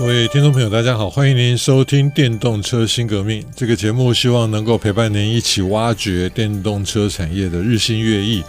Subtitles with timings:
[0.00, 8.42] 各位听众朋友，大家好，欢迎您收听《电动车新革命》这个节目，希望能够陪伴您一起挖掘电动车产业的日新月异。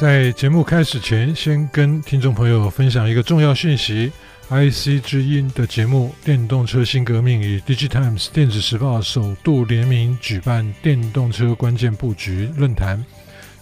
[0.00, 4.10] 在节目开始前，先跟听众朋友分享一个重要讯息
[4.48, 13.00] ：IC 之音的节目《电动车新革命》与《DigiTimes》电子时报首度联名举办电动车关键布局论坛，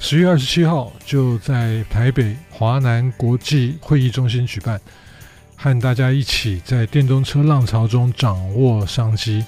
[0.01, 4.81] 十月二十七号就在台北华南国际会议中心举办。
[5.59, 9.45] 和大家一起在电动车浪潮中掌握商机。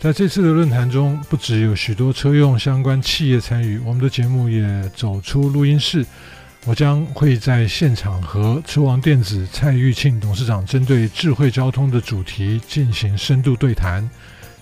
[0.00, 6.04] 在这次的论坛中，不只有许多车用相关企业参与，我们的节目也走出录音室。
[6.64, 14.08] 我将会在现场和车王电子蔡玉庆董事长针对智慧交通的主题进行深度对谈。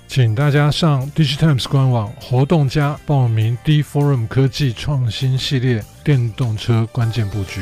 [0.09, 7.61] 请大家上 DigiTimes 官网活动家报名 D Forum 科技创新系列电动车关键布局。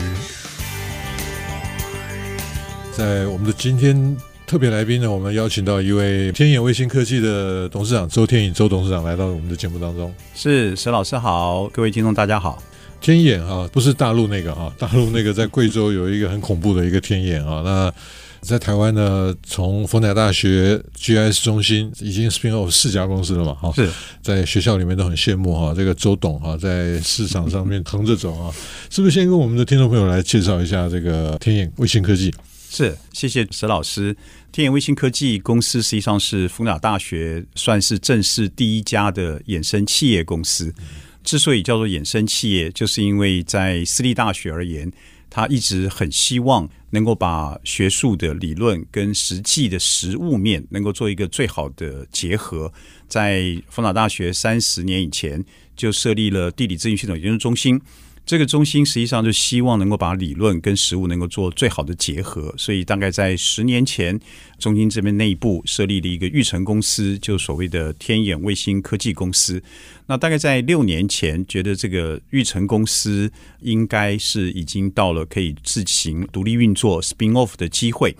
[2.96, 4.16] 在我们的今天
[4.46, 10.10] 特别来宾呢，我们邀请到一位天眼卫星科技的董事长周天颖周董事长来到我们的节目当中。
[10.34, 12.62] 是石老师好，各位听众大家好。
[12.98, 17.60] 天眼啊，不是大陆那个啊， 大陆那个在贵州有一个很恐怖的一个天眼啊。
[17.62, 17.92] 那
[18.40, 23.52] 在台湾呢，从逢甲大学 GIS 中心已经 spin off 四家公司了嘛？
[23.52, 23.90] 哈，是
[24.22, 28.50] 在学校里面都很羡慕哈，这个周董哈在市场上面 横着走啊，
[28.88, 29.14] 是不是？
[29.14, 32.32] 先跟我们的听众朋友来介绍一下这个天眼卫星科技。
[32.68, 34.16] 是，谢谢石老师。
[34.52, 40.74] 天眼卫星科技公司实际上是逢甲大学算是正式第一家的衍生企业公司。
[41.22, 44.92] 之所以叫做衍生企业，就是因为在私立大学而言，
[45.28, 52.72] 他一直很希望能够把学术的理论跟实际的实务面能够做一个最好的结合。
[53.08, 55.44] 在逢甲大学三十年以前
[55.74, 57.80] 就设立了地理资讯系统研究中心。
[58.26, 64.18] 这个中心实际上就希望能够把理论跟实物能够做最好的结合，所以大概在十年前，
[64.58, 69.62] 中心这边内部设立了一个育成公司，就所谓的天眼卫星科技公司。
[70.06, 78.16] 那大概在六年前，觉得这个育成公司应该是已经到了可以自行独立运作 spin off 的机会，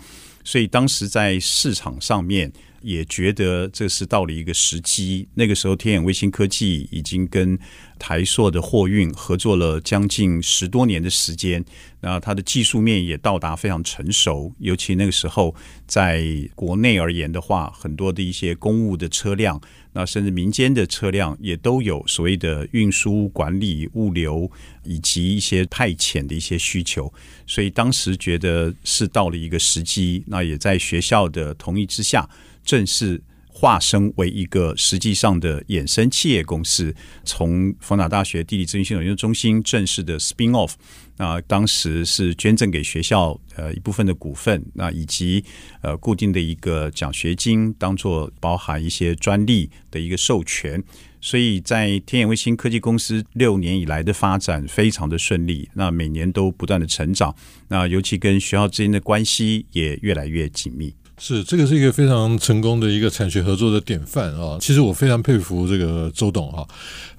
[0.47, 2.49] 所以当时在市场上面。
[2.83, 5.27] 也觉得这是到了一个时机。
[5.33, 7.57] 那个时候，天眼卫星科技已经跟
[7.97, 11.65] 台硕的货运合作了将近十多年的时间，
[12.01, 14.53] 那它的技术面也到达非常成熟。
[14.59, 15.53] 尤其那个时候，
[15.87, 19.59] 在国内而言的话，很多的一些公务的车辆，
[19.97, 24.47] 那甚至民间的车辆也都有所谓的运输管理、物流
[24.83, 27.11] 以及一些派遣的一些需求。
[27.47, 32.29] 所以当时觉得是到了一个时机，那也在学校的同意之下。
[32.63, 36.93] 正式化身为一个实际上的衍生企业公司，
[37.23, 40.73] 从逢甲大学地理资讯系统研究中心正式的 spin off，
[41.17, 45.43] 那当时是捐赠给学校呃一部分的股份，那以及
[45.81, 50.83] 呃固定的一个奖学金，当做包含一些专利的一个授权，
[51.19, 57.35] 所以在天眼卫星科技公司六年以来的发展非常的顺利，那每年都不断的成长，
[57.67, 60.93] 那尤其跟学校之间的关系也越来越紧密。
[61.19, 64.57] 是，这个是一个非常成功的一个产学合作的典范啊！
[64.61, 66.67] 其实我非常佩服这个周董哈，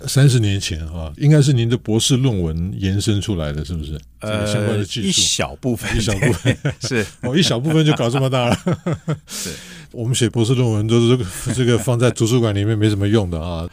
[0.06, 3.98] 三十年前啊，应该是您的博士论文延伸出来的，是不是？
[4.20, 8.56] 呃，相关的技术一小部分，一小部分是 哦，一小部分就搞这么大了。
[9.26, 9.50] 是，
[9.90, 13.68] 我们写博士论文都是这个这个放在图书馆里面没什么用的啊。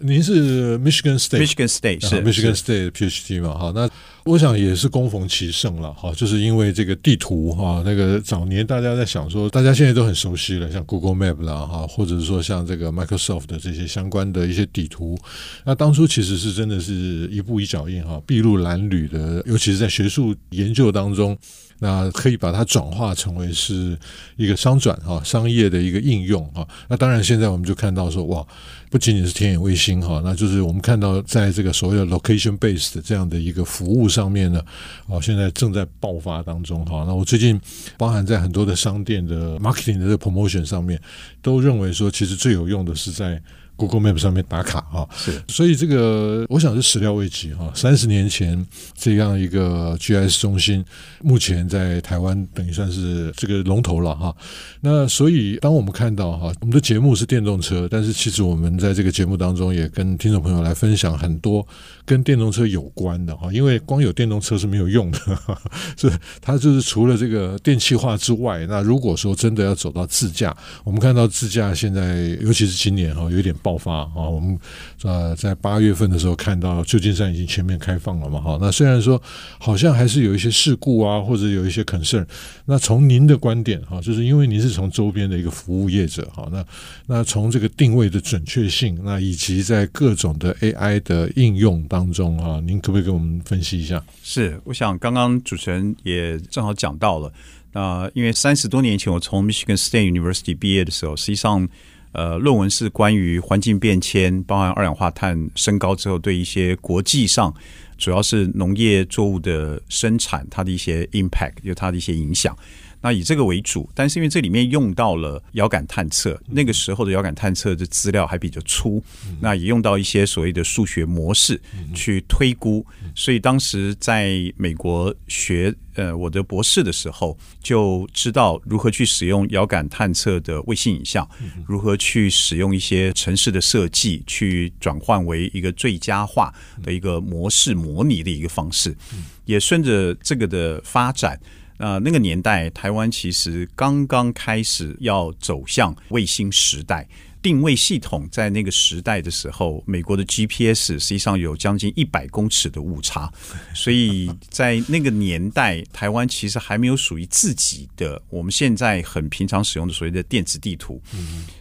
[0.00, 3.52] 您是 Michigan State，Michigan State 是 Michigan State PhD 嘛？
[3.52, 3.90] 哈，那
[4.24, 15.18] 我想也是恭逢其盛了哈，就是因为这个地图哈，那个早年大家在想说，大家现在都很熟悉了，像 Google Map 啦哈，或者是说像这个 Microsoft 的这些相关的一些地图，
[15.64, 21.36] 那当初其实是真的是一步一脚印哈，筚路蓝缕的，尤其是在学术研究当中。
[21.80, 23.96] 那可以把它转化成为是
[24.34, 26.66] 一个商转哈，商业的一个应用哈。
[26.88, 28.44] 那当然，现在我们就看到说，哇，
[28.90, 34.60] 不仅仅是天眼卫星哈，那就是我们看到在这个所谓的 location based 的这样的一个服务上面呢，
[35.08, 37.04] 啊，现在正在爆发当中哈。
[37.06, 37.60] 那我最近
[37.96, 41.00] 包含在很多的商店的 marketing 的 promotion 上面，
[41.42, 43.40] 都认为说，其实最有用的是在
[43.78, 45.08] Google Map 上面打卡哈。
[45.16, 47.72] 是，所以这个我想是始料未及哈。
[47.74, 50.84] 三十年前这样一个 GIS 中心，
[51.22, 54.36] 目前在台湾等于算是这个龙头了哈。
[54.80, 61.66] 那所以当我们看到哈，我们的节目是电动车，但是其实我们在这个节目当中也跟听众朋友来分享很多
[62.04, 65.18] 跟电动车有关的哈，因为光有电动车是没有用的，
[65.96, 66.10] 是
[66.40, 74.58] 它就是除了这个电气化之外，那如果说真的要走到自驾，我们看到自驾现在尤其是今年哈有点爆发啊，我们
[75.02, 79.20] 呃在八月份的时候看到旧金山已经全面开放了嘛哈，那虽然说
[79.58, 82.26] 好像还是有一些事故啊，或者有一些 concern，
[82.64, 86.64] 那从您的观点哈，就是因为您是从周边的一个服务业者哈，那
[87.04, 94.02] 那从这个定位的准确性，那以及在各种的 AI 的应用当中啊，您可不可以给我们分析一下？
[94.22, 97.30] 是，我想刚刚主持人也正好讲到了。
[97.74, 101.68] 那、因为三十多年前我从 Michigan State University 毕业的时候，实际上
[102.12, 107.52] 呃论文是关于环境变迁，包含二氧化碳升高之后对一些国际上
[107.96, 112.56] 主要是农业作物的生产它的一些 impact，有它的一些影响。
[113.00, 119.02] 那以这个为主，但是因为这里面用到了遥感探测，那个时候的遥感探测的资料还比较粗，
[119.40, 121.60] 那也用到一些所谓的数学模式
[121.94, 122.84] 去推估，
[123.14, 131.28] 所以当时在美国学呃我的博士的时候，就知道如何去使用遥感探测的卫星影像，
[131.66, 136.52] 如何去使用一些城市的设计去转换为一个最佳化
[136.82, 138.96] 的一个模式模拟的一个方式，
[139.44, 141.38] 也顺着这个的发展。
[141.78, 147.08] 啊、呃，那个年代，台湾其实刚刚开始要走向卫星时代。
[147.40, 153.32] 定位系统在那个时代的时候，美国的 GPS 实际上有将近一百公尺的误差，
[153.72, 161.00] 所以在那个年代，台湾其实还没有属于自己的我们现在很平常使用的所谓的电子地图。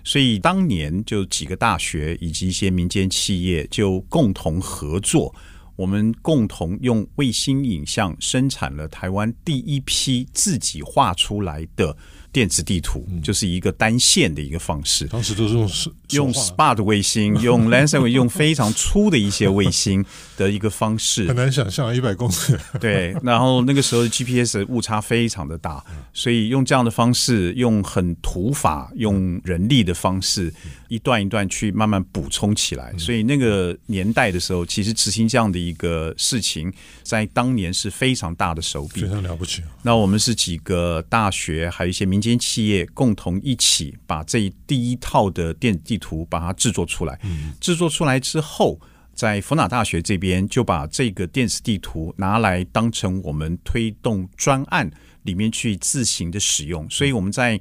[0.03, 5.33] 所以当年就几个大学以及一些民间企业就共同合作。
[5.77, 11.95] 我们共同用卫星影像生产了台湾第一批自己画出来的
[12.33, 15.05] 电子地图，就是一个单线的一个方式。
[15.05, 15.69] 当时都是用
[16.09, 20.03] 用 SPOT 卫星，用 Landsat 用非常粗的一些卫星
[20.35, 22.59] 的一个方式，很难想象一百公尺。
[22.79, 25.83] 对，然后那个时候的 GPS 误差非常的大，
[26.13, 30.53] 所以用这样的方式，用很土法、用人力的方式，
[30.89, 32.93] 一段一段去慢慢补充起来。
[32.97, 36.71] 所以那个年代的时候，其实执行这样的一个事情，
[37.03, 39.61] 在当年是非常大的手笔，非常了不起。
[39.83, 47.19] 那我们是几个大学，还有一些民间企业共同一起把这第一套的电子地图把它制作出来。
[47.59, 48.79] 制作出来之后，
[49.13, 54.89] 在佛纳大学这边就把这个电子地图拿来当成我们推动专案
[55.23, 56.89] 里面去自行的使用。
[56.89, 57.59] 所以我们在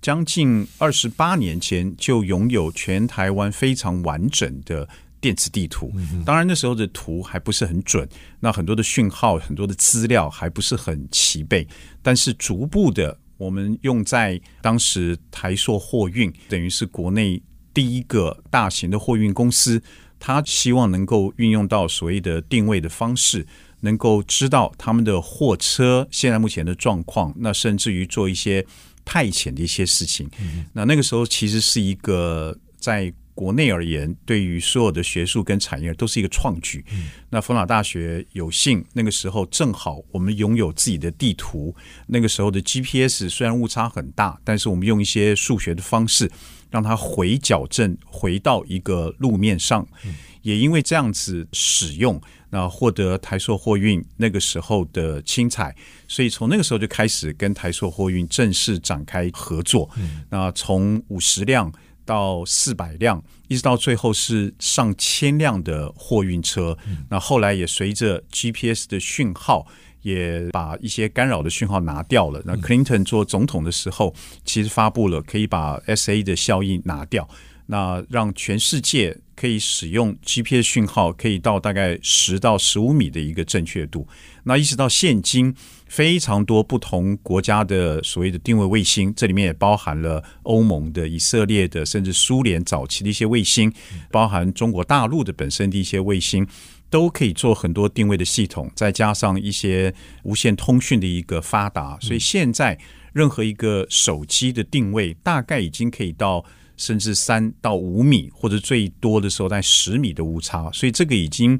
[0.00, 4.88] 将近二十八年前就拥有全台湾非常完整的。
[5.20, 5.92] 电子地图，
[6.24, 11.66] 当然那时候的图还不是很准，那很多的讯号、很多的资料还不是很齐备。
[12.02, 17.42] 但是逐步的，我们用在当时台硕货运，等于是国内
[17.74, 19.82] 第一个大型的货运公司，
[20.20, 23.44] 他希望能够运用到所谓的定位的方式，
[23.80, 28.64] 能够知道他们的货车现在目前的状况，那甚至于做一些
[29.04, 30.30] 派遣的一些事情。
[30.72, 33.12] 那那个时候其实是一个在。
[33.38, 36.84] 国内而言，对于所有的学术跟产业都是一个创举。
[36.90, 41.72] 嗯、那佛朗大学有幸那个时候正好我们拥有自己的地图。
[42.08, 46.28] 那个时候的 GPS 虽然误差很大，但是我们用一些数学的方式
[46.68, 49.86] 让它回矫正，回到一个路面上。
[50.04, 52.20] 嗯、也因为这样子使用，
[52.50, 55.72] 那获得台硕货运那个时候的青彩，
[56.08, 59.88] 所以从那个时候就开始跟台硕货运正式展开合作。
[59.96, 61.72] 嗯、那从五十辆。
[62.08, 66.74] 到四百辆，一直到最后是上千辆的货运车。
[66.86, 69.66] 嗯、那后来也随着 GPS 的讯号，
[70.00, 72.40] 也把一些干扰的讯号拿掉了。
[72.46, 77.28] 那 Clinton 做总统的时候，其实发布了可以把 SA 的效应拿掉，
[77.66, 84.08] 那让全世界可以使用 GPS 讯号，可以到大概十到十五米的一个正确度。
[84.44, 85.54] 那一直到现今。
[85.88, 93.72] 非常多不同国家的所谓的定位卫星，这里面也包含了欧盟的、以色列的，甚至苏联早期的一些卫星，
[94.12, 96.46] 包含中国大陆的本身的一些卫星，
[96.90, 98.70] 都可以做很多定位的系统。
[98.76, 99.92] 再加上一些
[100.22, 102.78] 无线通讯的一个发达，所以现在
[103.12, 106.44] 任何一个手机的定位，大概已经可以到
[106.76, 110.70] 甚至三到五米，或者最多的时候在十米的误差。
[110.70, 111.58] 所以这个已经。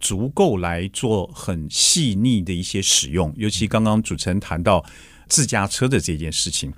[0.00, 4.84] 足够来做很细腻的一些使用，尤其刚刚主持人谈到
[5.28, 6.72] 自驾车的这件事情。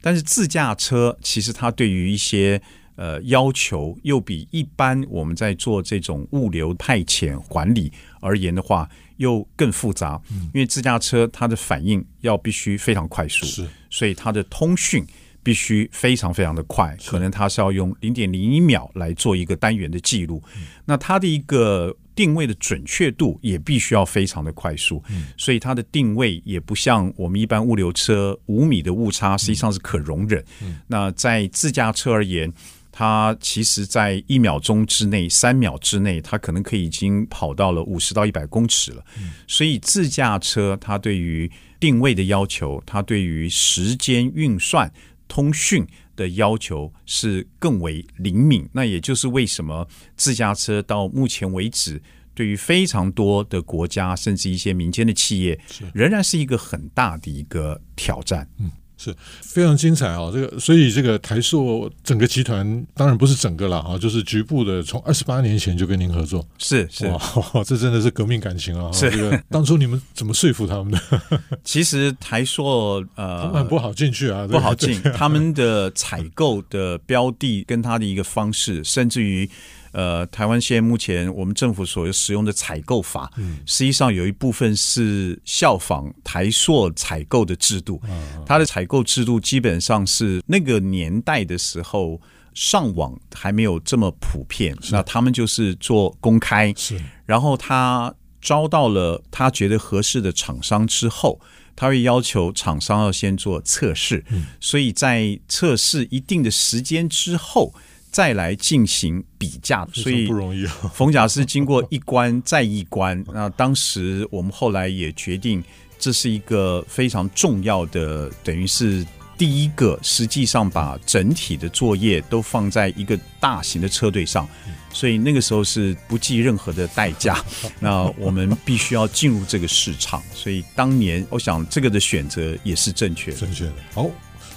[0.00, 2.60] 但是自驾车其实它对于一些
[2.96, 7.90] 呃要求，又比一般我们在做这种物流派遣管理
[8.20, 10.20] 而言的话，又更复杂。
[10.30, 15.06] 嗯、因为自驾车它的反应要必须非常快速，是，所以它的通讯
[15.44, 20.42] 必须非常非常的快，可能它是要用零点零一秒来做一个单元的记录。
[20.56, 21.96] 嗯、那它的一个。
[22.16, 30.40] 定位的准确度也必须要非常的快速，嗯、所以它的定位也不像我们一般物流车五米的误差实际上是可容忍。
[30.62, 32.52] 嗯、那在自驾车而言，
[32.92, 39.04] 它其实在一秒钟之内、三秒之内，它可能可以已经跑到了五十到一百公尺了。
[39.18, 44.88] 嗯、所以自驾车它对于定位的要求，它对于时间运算、
[45.28, 45.86] 通讯。
[46.16, 52.00] 的要求是更为灵敏，那也就是为什么自驾车到目前为止，
[52.34, 55.58] 对于非常多的国家，甚至一些民间的企业，
[55.92, 58.48] 仍然是一个很大的一个挑战。
[58.58, 58.70] 嗯。
[58.96, 60.30] 是非常精彩啊！
[60.32, 67.20] 这个，所以这个台塑整个集团当然不是整个了啊，就是局部的，从二十八年前就跟您合作，是是哇，
[67.66, 68.90] 这真的是革命感情啊！
[68.92, 71.00] 是这个 当初你们怎么说服他们的？
[71.64, 79.48] 其实台塑呃，他们很不好进去啊，不好进，他们的采购的标的跟他的一个方式，甚至于。
[79.94, 88.02] 呃，台湾现在目前我们政府所使用的采购法，嗯，实际上有一部分是效仿台塑采购的制度。
[88.44, 92.20] 它的采购制度基本上是那个年代的时候，
[92.54, 97.00] 上网还没有这么普遍，那他们就是做公开，是。
[97.24, 101.40] 然后他招到了他觉得合适的厂商之后，
[101.76, 107.72] 他会要求厂商要先做测试，嗯，所以在测试一定的时间之后。
[108.14, 110.72] 再来进行比价，所以不容易啊。
[110.94, 115.60] 逢甲是经过一关再一关， 那当时我们后来也决定，
[115.98, 119.04] 这是一个非常重要的，等于是
[119.36, 124.48] 第一个，实际上把整体的作业都放在一个大型的车队上，
[124.92, 127.44] 所以那个时候是不计任何的代价。
[127.80, 133.72] 那我们必须要进入这个市场，所以当年我想这个的选择也是正确的，正确的。
[133.92, 134.08] 好。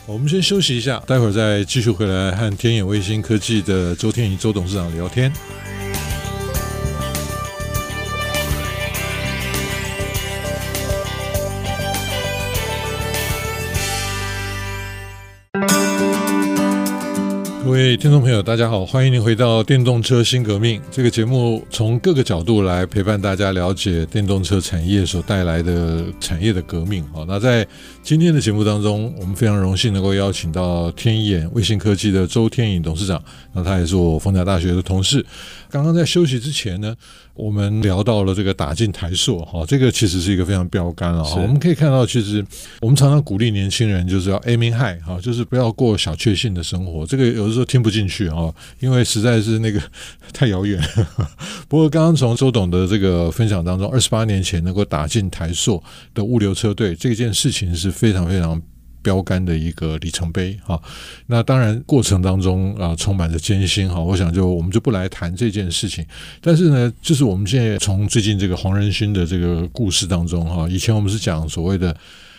[0.07, 5.29] 我们先休息一下，待会儿再继续回来和天眼卫星科技的周天宇周董事长聊天。
[17.67, 27.03] 各位听众朋友，大家好，欢迎您回到电动车新革命这个节目，从各个角度来陪伴大家了解电动车产业所带来的产业的革命。
[27.11, 27.67] 好，那在
[28.01, 33.21] 今天的节目当中，我们非常荣幸能够邀请到天眼卫星科技的周天颖董事长，
[33.51, 35.25] 那他也是我凤甲大学的同事。
[35.69, 36.95] 刚刚在休息之前呢，
[37.37, 41.39] 我们聊到了这个打进台塑哈，这个其实是一个非常标杆了哈。
[41.39, 42.43] 我们可以看到，其实
[42.81, 47.05] 我们常常鼓励年轻人就是要 aiming high 哈，就是不要过小确幸的生活。
[47.05, 49.81] 这个有的时候听不进去哈，因为实在是那个
[50.33, 50.81] 太遥远。
[51.69, 55.81] 不过刚刚从周董的这个分享当中，二十八年前能够打进台塑
[56.13, 58.61] 的物流车队，这件事情是非常非常。
[59.07, 60.77] 标杆的一个里程碑哈，
[61.27, 66.05] 那当然过程当中啊充满着艰辛哈，我想就我们就不来谈这件事情，
[66.41, 71.95] 但是呢，就是我们现在从最近这个黄仁勋的这个故事当中哈，以前我们是讲所谓的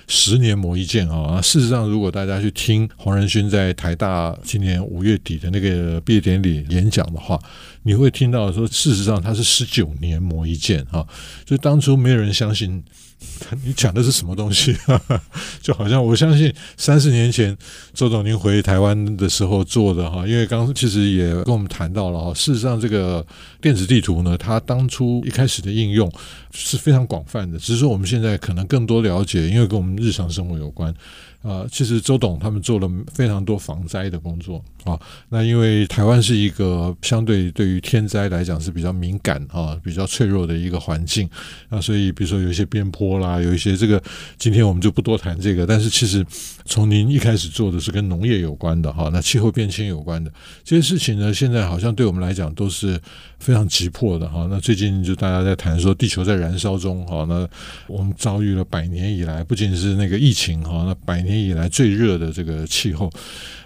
[0.09, 7.41] 十年磨一剑啊，事实上如果大家去听黄仁勋在台大今年五月底的那个毕业典礼演讲的话，
[7.85, 11.07] 你会听到说，事实上他是十九年磨一剑哈，
[11.47, 12.85] 就当初没有人相信。
[13.65, 14.77] 你讲的是什么东西？
[15.61, 17.57] 就好像我相信三十年前
[17.93, 23.25] 周总您回台湾的时候做的哈，因为刚其实也跟我们谈到了哈，事实上这个
[23.61, 26.11] 电子地图呢，它当初一开始的应用
[26.53, 30.95] 是非常广泛的，只是说我们现在可能更多了解，因为跟我们日常生活有关。
[31.43, 34.99] 啊，其实周董他们做了非常多防灾的工作啊。
[35.29, 41.29] 那因为台湾是一个相对对于天灾来讲是比较敏感啊、比较脆弱的一个环境
[41.69, 44.03] 啊，所以比如说有一些边坡啦，有一些这个，
[44.37, 45.67] 今天我们就不多谈这个。
[45.67, 46.27] 但是其实
[46.65, 50.31] 从您一开始做的是跟农业有关的哈，那气候变迁有关的
[50.65, 53.01] 这些事情呢，现在好像对我们来讲都是
[53.39, 54.47] 非常急迫的哈。
[54.51, 57.49] 那最近就大家在谈说地球在燃烧中哈，那
[57.87, 63.11] 我们遭遇了百年以来不仅是那个疫情哈，那百年以来最热的这个气候，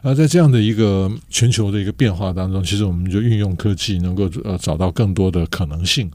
[0.03, 6.11] 而在这样的一个全球的一个变化当中，其实我们就运用科技，能够呃找到更多的可能性。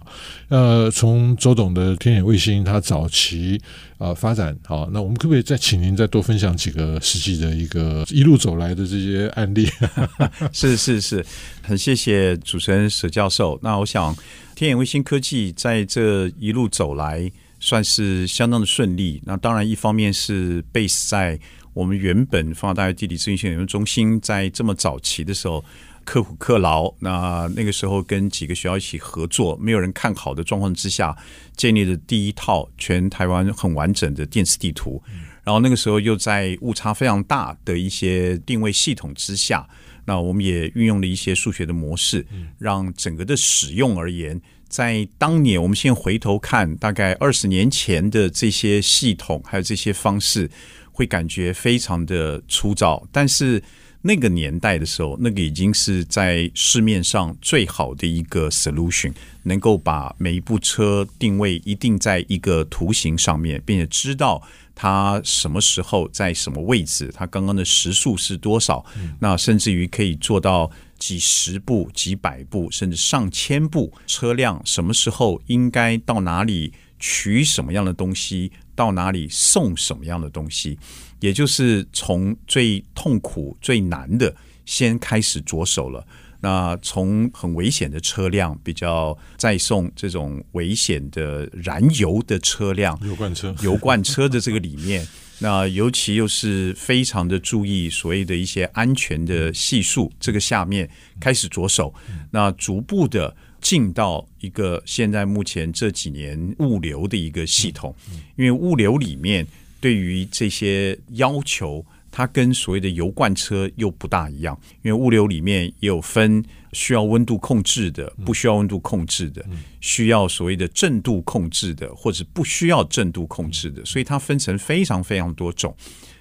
[0.49, 3.59] 呃，从周董的天眼卫星，它早期
[3.97, 9.67] 啊、呃、发展好，那我们可不可以再请您再多分享几个实际的一个一路走来的这些案例？
[10.51, 11.25] 是是是，
[11.61, 13.57] 很谢谢主持人佘教授。
[13.63, 14.15] 那我想，
[14.53, 17.31] 天眼卫星科技在这一路走来。
[17.59, 19.21] 算是相当的顺利。
[19.25, 21.39] 那当然，一方面是 base 在
[21.73, 25.63] 我们原本逢甲大学地理资讯研究中心在这么早期的时候，
[26.03, 26.93] 刻苦克劳。
[26.99, 31.15] 那那个时候跟几个学校一起合作，没有人看好的状况之下，
[31.55, 35.01] 建立了第一套全台湾很完整的电磁地图。
[35.43, 39.65] 然后那个时候又在误差非常大的一些定位系统之下，
[40.03, 42.25] 那我们也运用了一些数学的模式，
[42.57, 50.49] 让整个的使用而言，在当年我们现在回头看，大概二十年前的这些系统还有这些方式，
[50.91, 53.61] 会感觉非常的粗糙，但是
[54.01, 64.41] 那个年代的时候，那个已经是在市面上最好的一个 solution，能够把每一部车定位一定在一个图形上面，并且知道。
[64.79, 67.11] 它什么时候在什么位置？
[67.11, 68.85] 它刚刚的时速是多少？
[69.19, 73.93] 那甚至于可以做到几十步、几百步，甚至上千步。
[74.05, 78.51] 车辆什么时候应该到哪里取什么样的东西？
[78.75, 80.77] 到哪里送什么样的东西？
[81.19, 84.35] 也就是从最痛苦、最难的
[84.65, 86.05] 先开始着手了。
[86.39, 95.07] 那从很危险的车辆，比较载送这种危险的燃油的车辆，油罐车，油罐车的这个里面，
[95.39, 100.89] 那尤其又是非常的注意所谓的一些安全的系数，这个下面
[101.19, 101.93] 开始着手，
[102.31, 107.95] 那逐步的进到一个现在目前这几年物流的一个系统，
[108.35, 109.45] 因为物流里面
[109.79, 111.85] 对于这些要求。
[112.17, 116.43] 它跟所谓的油罐车又不大一样，因为物流里面也有分
[116.73, 119.45] 需要温度控制的，不需要温度控制的，
[119.81, 125.75] 需要所谓的震度控制的，或者不需要震度控制的，所以它分成非常非常多种。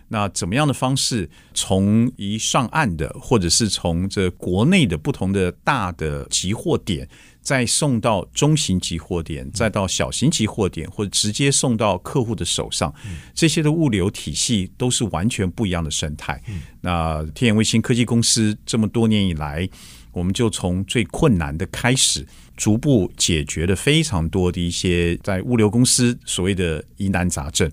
[0.09, 7.09] 那怎么样的方式，从一上岸的，或者是从这国内的不同的大的集货点，
[7.41, 12.95] 再送到中型集货点，再到小型集货点，或者直接送到客户的手上，
[13.35, 16.41] 这些的物流体系都是完全不一样的生态。
[16.81, 19.69] 那天眼卫星科技公司这么多年以来，
[20.13, 22.27] 我们就从最困难的开始。
[22.57, 27.71] 逐步解决了非常多的一些在物流公司所谓的疑难杂症。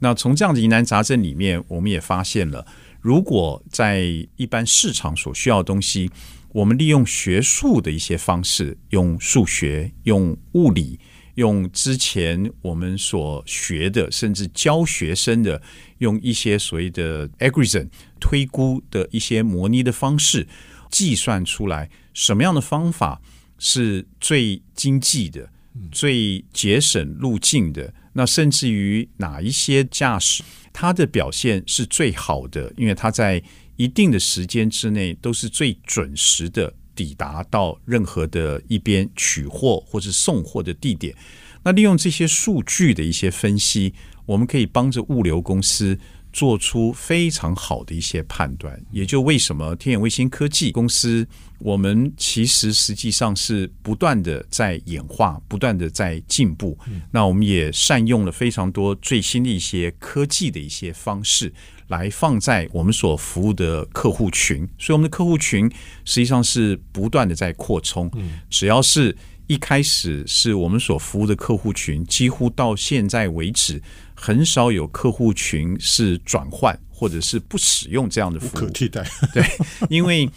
[0.00, 2.66] 那从这样的疑难杂症里面，我们也发现了，
[3.00, 4.04] 如果在
[4.36, 6.10] 一般市场所需要的东西，
[6.52, 10.98] 我们利用学术的一些方式，用数学、用物理、
[11.34, 15.60] 用之前我们所学的，甚至教学生的，
[15.98, 17.88] 用一些所谓的 algorithm
[18.20, 20.46] 推估的一些模拟的方式，
[20.90, 23.20] 计算出来什么样的方法。
[23.58, 25.50] 是最经济的、
[25.92, 27.92] 最节省路径的。
[28.14, 30.42] 那甚至于哪一些驾驶，
[30.72, 33.42] 它的表现是最好的，因为它在
[33.76, 41.14] 一定的时间之内都是最准时的抵达到任何的一边取货或者送货的地点。
[41.62, 43.94] 那利用这些数据的一些分析，
[44.26, 45.98] 我们可以帮着物流公司。
[46.38, 51.26] 做出非常好的一些判断，也就为什么天眼卫星科技公司，
[51.58, 56.78] 我们其实实际上是不断的在演化，不断的在进步。
[57.10, 61.52] 那我们也善用了非常多最新的一些科技的一些方式，
[61.88, 64.58] 来放在我们所服务的客户群。
[64.78, 65.68] 所以，我们的客户群
[66.04, 68.08] 实际上是不断的在扩充。
[68.48, 69.16] 只要是
[69.48, 73.82] 一开始是我们所服务的客户群，几乎到现在为止。
[74.14, 79.08] 很少有客户群是转换或者是不使用这样的服务，可替代。
[79.32, 79.42] 对，
[79.88, 80.28] 因为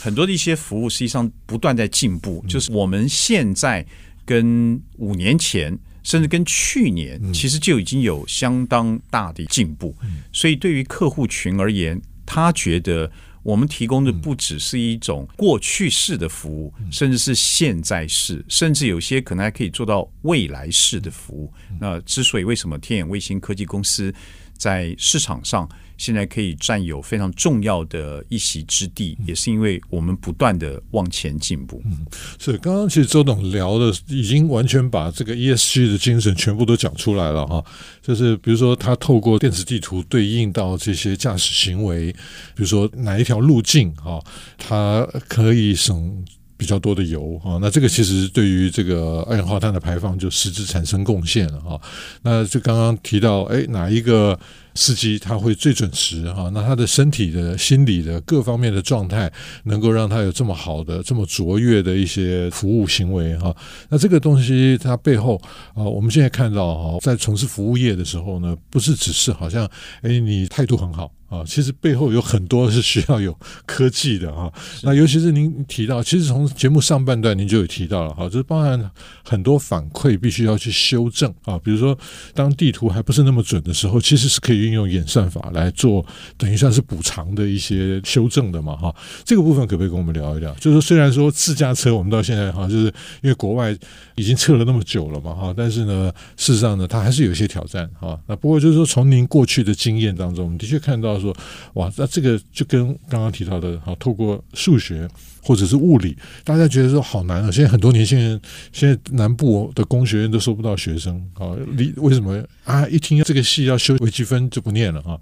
[0.00, 3.84] 很多的一些服务实际上不断在进步，就是我们现在
[4.24, 9.96] 跟五年前，甚至跟去年，其实就已经有相当大的进步。
[10.32, 13.10] 所以对于客户群而言，他觉得。
[13.42, 21.52] 我们提供的不只是一种过去式的服务，甚至是现在式，甚至有些可能还可以做到未来式的服务。
[21.80, 24.14] 那之所以为什么天眼卫星科技公司
[24.62, 31.82] 在市场上现在可以占有非常重要的一席之地，也是因为我们不断的往前进步。
[31.84, 32.06] 嗯，
[32.38, 37.64] 是刚刚其实周董聊的已经完全把这个 ESG 的精神全部都讲出来了哈。
[38.00, 42.12] 就是比如说，他透过电子地图对应到这些驾驶行为，
[42.54, 44.22] 比如说哪一条路径啊，
[44.56, 46.24] 它可以省
[46.62, 51.80] 比较多的油啊，那这个其实对于这个二氧化碳的排放就实质产生贡献了哈。
[52.22, 54.38] 那就刚刚提到，哎，哪一个
[54.76, 56.48] 司机他会最准时哈？
[56.54, 59.30] 那他的身体的、心理的各方面的状态，
[59.64, 63.52] 能够让他有这么好的、这么卓越的一些服务行为哈？
[63.88, 65.36] 那这个东西它背后
[65.74, 69.68] 啊，我们现在看到哈，在从事服务业的时候呢，不是只是好像
[70.02, 71.10] 哎，你态度很好。
[71.32, 74.52] 啊，其实背后有很多是需要有科技的啊。
[74.82, 78.90] 那尤其是您提到，其实从节目上半段您就有提到了哈，就是包含
[79.24, 81.58] 很多反馈必须要去修正啊。
[81.64, 81.98] 比如说，
[82.34, 86.04] 当地图还不是那么准的时候，其实是可以运用演算法来做，
[86.36, 88.94] 等于算是补偿的一些修正的嘛哈。
[89.24, 90.52] 这个部分可不可以跟我们聊一聊？
[90.56, 92.92] 就是说，虽然说自驾车我们到现在哈，就是
[93.22, 93.74] 因为国外
[94.16, 98.20] 已经测了那么久了嘛哈，但是呢，事实上呢，它还是有一些挑战哈。
[98.26, 101.21] 那不过就是说，从您过去的经验当中，我们的确看到。
[101.22, 101.36] 说
[101.74, 105.08] 哇，那这个就跟刚刚提到的，好，透过数学
[105.42, 107.50] 或者是物理，大家觉得说好难啊。
[107.50, 108.40] 现在很多年轻人，
[108.72, 111.56] 现在南部的工学院都收不到学生啊。
[111.76, 112.86] 你为什么啊？
[112.88, 115.18] 一听这个系要修微积分就不念了啊。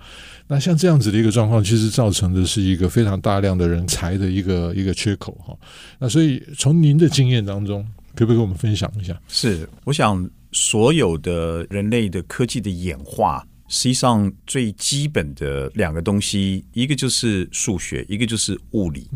[0.47, 5.57] 那像这样子的一个状况，其实造成的是一个非常大量的人才的一个一个缺口哈。
[5.99, 9.19] 那所以从您的经验当中，可不可以跟我们分享一下？
[9.29, 13.47] 是，我想所有的人类的科技的演化。
[13.73, 19.09] 实际上，最基本的两个东西，一个就是数学，一个就是物理。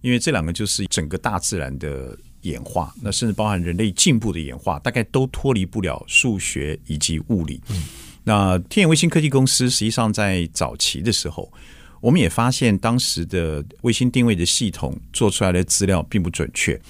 [0.00, 7.60] 因为这两个就是整个大自然的演化，那甚至包含人类进步的演化，大概都脱离不了数学以及物理。
[8.24, 11.52] 那天眼卫星科技公司实际上在早期的时候，
[12.00, 16.80] 我们也发现当时的卫星定位的系统做出来的资料并不准确，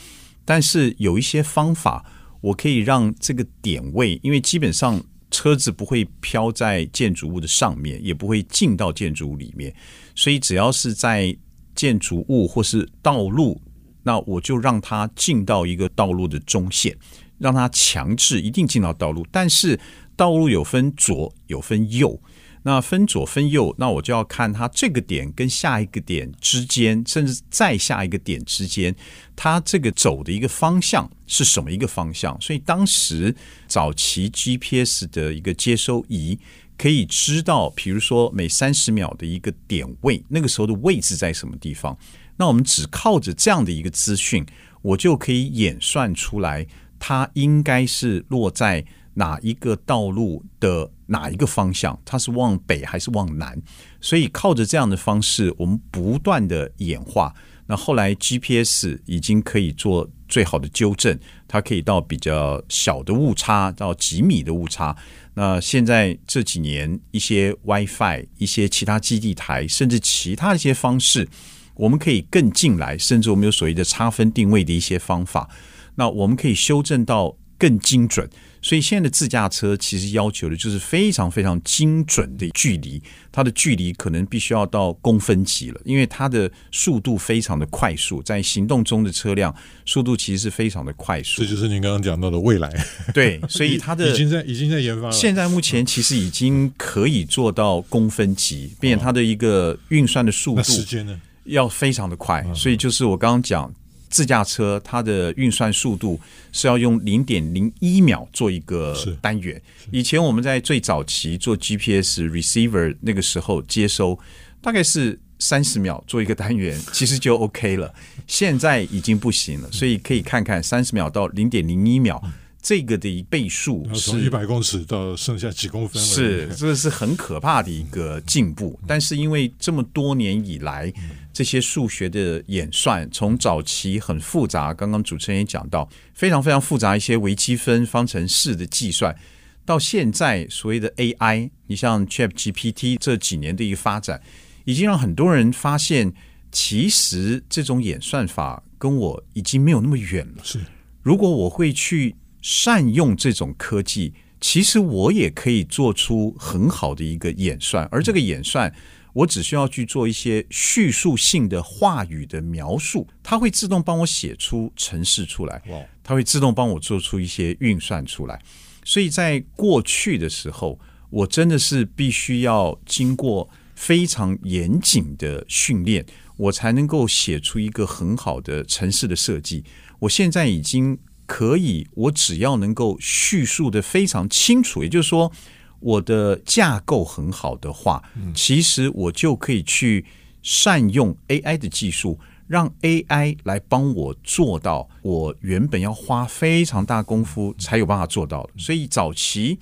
[0.45, 2.05] 但是有一些方法，
[2.41, 5.03] 我可以让这个点位，因为基本上。
[5.31, 9.75] 车子不会飘在建筑物的上面，也不会进到建筑物里面，
[10.15, 11.37] 所以只要是在
[11.75, 13.61] 建筑物或是道路，
[14.03, 16.97] 那我就让它进到一个道路的中线，
[17.39, 19.27] 让它强制一定进到道路。
[19.31, 19.79] 但是
[20.17, 22.21] 道路有分左，有分右。
[22.69, 28.95] 那分左分右，那我就要看它这个点跟下一个点之间，甚至再下一个点之间，
[29.35, 32.39] 它这个走的一个方向是什么一个方向？
[32.43, 33.35] 所以当时
[33.67, 36.39] 早期 GPS 的一个接收仪
[36.77, 41.97] 可以知道，比如说每三十秒的一个点位，那个时候的位置在什么地方？
[42.37, 44.45] 那我们只靠着这样的一个资讯，
[44.83, 46.67] 我就可以演算出来，
[46.99, 48.85] 它应该是落在。
[49.15, 53.61] 哪一个道路的哪一个方向，它是往北还是往南？
[54.01, 57.35] 所以靠着这样的方式，我们不断的演化。
[57.67, 64.97] 那后来 GPS 已经可以做最好的纠正，它可以到比较小的误差，到几米的误差。
[65.35, 71.29] 那现在这几年，一些 WiFi、一些其他基地台，甚至其他一些方式，
[71.75, 75.51] 我们可以更进来，甚至我们有所谓的差分定位的一些方法。
[75.97, 78.29] 那我们可以修正到更精准。
[78.69, 83.03] 所以现在的自驾车其实要求的就是非常非常精准的距离，
[83.33, 89.55] 它的距离可能必须要到公分级了，因为它的速度非常的快速，在行动中的车辆
[89.87, 91.41] 速度其实是非常的快速。
[91.41, 92.71] 这就是您刚刚讲到的未来。
[93.15, 95.13] 对，所以它的已经在已经在研发了。
[95.13, 102.47] 现在目前其实已经可以做到公分级，并且它的一个运算的速度时间呢要非常的快。
[102.55, 103.73] 所以就是我刚刚讲。
[104.09, 106.21] 自驾车它的运算速度
[106.53, 109.61] 是要用零点零一秒做一个单元。
[109.91, 114.19] 以前我们在最早期做 GPS receiver 那个时候接收，
[114.61, 117.95] 大概是三十秒做一个单元， 其实就 OK 了。
[118.27, 122.23] 现在已经不行了，所以可以看看三十秒到零点零一秒。
[122.69, 128.79] 这个的倍数是从一百公尺到剩下几公分，是这是很可怕的一个进步。
[128.87, 130.93] 但是因为这么多年以来，
[131.33, 139.17] 这些数学的演算从早期很复杂，刚刚主持人也讲到非常非常复杂一些微积分方程式的计算，
[139.65, 144.21] 到现在所谓的 AI，你像 ChatGPT 这几年的一个发展，
[144.67, 146.13] 已经让很多人发现，
[146.53, 150.45] 其实这种演算法跟我已经没有那么远了。
[150.45, 150.61] 是，
[151.01, 152.15] 如果我会去。
[152.41, 158.73] 善用这种科技，其实我也可以做出很好的一个演算，而这个演算，
[159.13, 165.61] 我只需要去做一些叙述性的话语的描述，它会自动帮我写出程式出来，
[166.05, 168.41] 它会自动帮我做出一些运算出来。
[168.85, 170.79] 所以在过去的时候，
[171.11, 179.65] 我真的是必须要经过非常严谨的训练，我才能够写出一个很好的城市的设计。
[179.99, 180.97] 我现在已经。
[181.29, 185.31] 可以，我只要能够叙述的非常清楚，也就是说，
[185.79, 188.03] 我的架构很好的话，
[188.35, 190.07] 其实我就可以去
[190.43, 198.51] 善用 AI 的技术，让 AI 来帮我做到我原本要花非常大功夫才有办法做到的。
[198.57, 199.59] 所以早期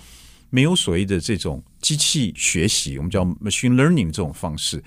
[0.50, 4.80] 没有所谓的这种机器学习，我们叫 machine learning 这种方式，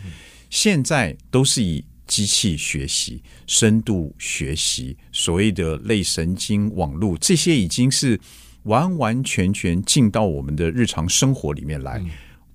[0.50, 1.84] 现在都是以。
[2.10, 8.19] 机器学习、深度学习、所谓的类神经网络，这些已经是
[8.63, 12.04] 完完全全进到我们的日常生活里面来。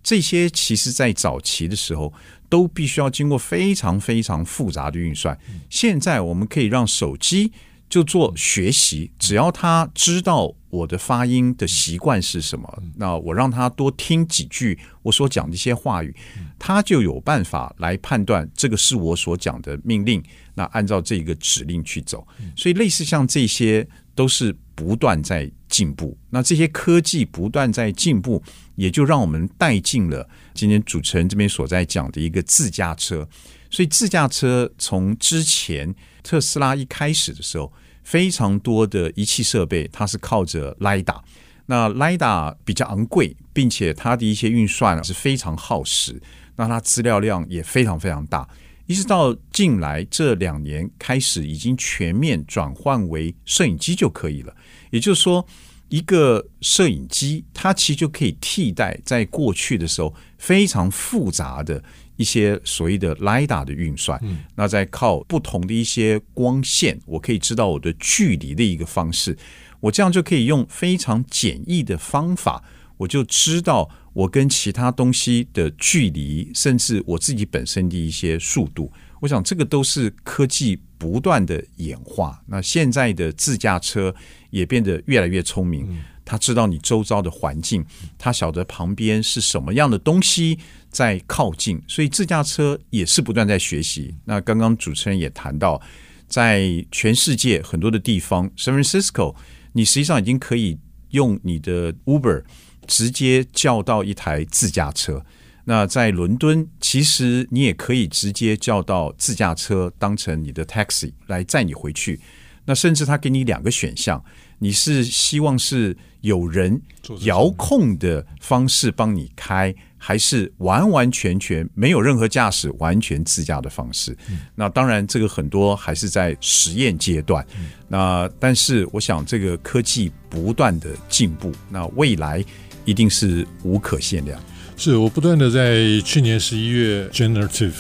[0.03, 2.13] 这些其实，在早期的时候
[2.51, 5.39] 都必须要经过非常非常复杂的运算。
[5.71, 7.51] 现在我们可以让手机
[7.89, 16.15] 就做学习，只要他知道我的发音的习惯是什么，那我让他多听几句我所讲的一些话语，
[16.59, 20.23] 他就有办法来判断这个是我所讲的命令，
[20.55, 22.27] 那按照这个指令去走。
[22.57, 28.43] 所以类似像这些都是不断在进步，那这些科技不断在进步，
[28.75, 33.29] 也就让我们带进了今天主持人这边所在讲的一个自驾车。
[33.71, 37.73] 所以自驾车从之前特斯拉一开始的时候，
[38.05, 41.21] 非常多的仪器设备它是靠着 LIDA
[41.67, 46.21] 那 LIDA 比较昂贵，并且它的一些运算是非常耗时，
[46.57, 48.47] 那它资料量也非常非常大。
[48.87, 54.55] 一直到近来这两年开始，已经全面转换为摄影机就可以了。
[54.91, 55.47] 也就是说，
[55.89, 61.83] 一个摄影机它其实就可以替代在过去的时候非常复杂的
[62.17, 64.21] 一些所谓的 LiDAR 的运算。
[64.55, 69.37] 那在靠不同的一些光线，我可以知道我的距离的一个方式。
[69.81, 72.63] 我这样就可以用非常简易的方法，
[72.99, 73.91] 我就知道。
[74.15, 78.89] 我跟其他东西的距离，甚至我自己本身的一些速度，
[79.21, 82.41] 我想这个都是科技不断的演化。
[82.47, 84.15] 那现在的自驾车
[84.51, 87.85] 也变得越来越聪明，他知道你周遭的环境，
[88.19, 90.59] 他晓得旁边是什么样的东西
[90.91, 94.15] 在靠近，所以自驾车也是不断在学习。
[94.25, 95.81] 那刚刚主持人也谈到，
[96.27, 99.35] 在全世界很多的地方，San Francisco，
[99.73, 100.79] 你实际上已经可以
[101.11, 102.45] 用你的 Uber。
[102.87, 105.25] 直接叫到一台自驾车。
[105.65, 112.21] 那在伦敦，其实你也可以直接叫到自驾车，当成你的 taxi 来载你回去。
[112.67, 114.23] 那甚至他给你两个选项，
[114.59, 116.81] 你是希望是有人
[117.21, 124.17] 遥控的方式帮你开，还是完完全全没有任何驾驶、完全自驾的方式？
[124.55, 127.47] 那当然，这个很多还是在实验阶段。
[127.89, 132.45] 那但是，我想这个科技不断的进步，那未来。
[132.87, 134.39] 一定是无可限量。
[134.77, 137.73] 是我不断的在去年十一月，Generative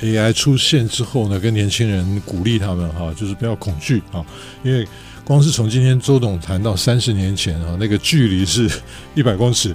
[0.00, 4.24] AI 出现之后呢，跟年轻人鼓励他们哈，就是不要恐惧啊，
[4.62, 4.88] 因为
[5.30, 8.68] 光是从今天周董谈到三十年前啊，那个距离是
[9.14, 9.72] 一百公尺。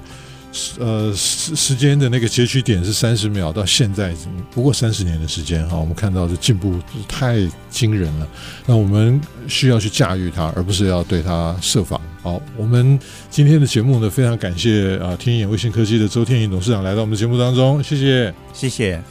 [0.78, 4.14] 呃，时时间的那个截取点是三十秒，到现在
[4.52, 7.38] 不过三十年的时间哈，我们看到的进步太
[7.70, 8.28] 惊人了。
[8.66, 12.02] 那我们需要去驾驭它，而不是要对它设防。
[12.22, 19.02] 好，我们今天的节目呢，非常感谢啊，天眼卫星科技的周天颖董事长来到我们的节目当中，谢谢，谢谢。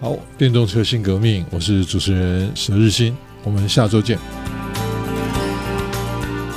[0.00, 4.18] 好，电动车新革命，我是主持人佘日新，我们下周见。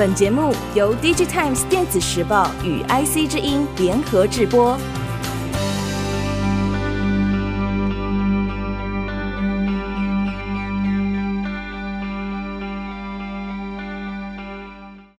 [0.01, 4.75] 本节目由 DigiTimes 电子时报与 IC 之音联合制播。